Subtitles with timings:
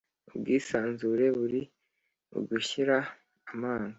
[0.33, 1.61] ubwisanzure buri
[2.31, 2.97] mu gushira
[3.51, 3.89] amanga.